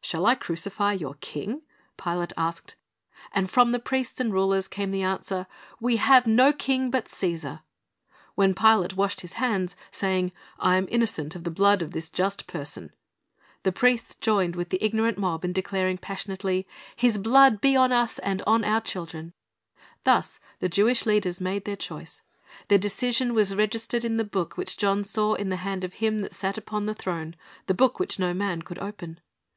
"Shall 0.00 0.26
I 0.26 0.34
crucify 0.34 0.94
your 0.94 1.14
king?" 1.20 1.62
Pilate 1.96 2.32
asked, 2.36 2.74
and 3.30 3.48
from 3.48 3.70
the 3.70 3.78
priests 3.78 4.18
and 4.18 4.32
rulers 4.32 4.66
came 4.66 4.90
the 4.90 5.04
answer, 5.04 5.46
"We 5.78 5.98
have 5.98 6.26
no 6.26 6.52
king 6.52 6.90
but 6.90 7.06
Caesar." 7.08 7.60
When 8.34 8.56
Pilate 8.56 8.96
washed 8.96 9.20
his 9.20 9.34
hands, 9.34 9.76
saying, 9.92 10.32
"I 10.58 10.76
am 10.78 10.88
innocent 10.90 11.36
of 11.36 11.44
the 11.44 11.52
blood 11.52 11.80
of 11.80 11.92
this 11.92 12.10
just 12.10 12.48
person," 12.48 12.90
the 13.62 13.70
priests 13.70 14.16
joined 14.16 14.56
with 14.56 14.70
the 14.70 14.82
ignorant 14.82 15.16
mob 15.16 15.44
in 15.44 15.52
declaring 15.52 15.98
passionately, 15.98 16.66
"His 16.96 17.16
blood 17.16 17.60
be 17.60 17.76
on 17.76 17.92
us, 17.92 18.18
and 18.18 18.42
on 18.48 18.64
our 18.64 18.80
children."^ 18.80 19.32
Thus 20.02 20.40
the 20.58 20.68
Jewish 20.68 21.06
leaders 21.06 21.40
made 21.40 21.66
their 21.66 21.76
choice. 21.76 22.22
Their 22.66 22.78
decision 22.78 23.32
was 23.32 23.54
registered 23.54 24.04
in 24.04 24.16
the 24.16 24.24
book 24.24 24.56
which 24.56 24.76
John 24.76 25.04
saw 25.04 25.34
in 25.34 25.50
the 25.50 25.54
hand 25.62 25.84
of 25.84 25.94
Him 26.02 26.18
that 26.18 26.34
sat 26.34 26.58
upon 26.58 26.86
the 26.86 26.94
throne, 26.96 27.36
the 27.66 27.74
book 27.74 28.00
which 28.00 28.18
no 28.18 28.34
man 28.34 28.62
could 28.62 28.80
open. 28.80 29.20